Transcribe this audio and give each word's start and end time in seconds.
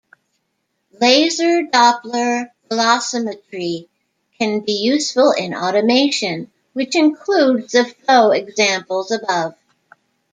Laser 0.99 1.61
Doppler 1.71 2.47
velocimetry 2.71 3.87
can 4.39 4.61
be 4.61 4.71
useful 4.71 5.29
in 5.31 5.53
automation, 5.53 6.49
which 6.73 6.95
includes 6.95 7.73
the 7.73 7.85
flow 7.85 8.31
examples 8.31 9.11
above. 9.11 9.53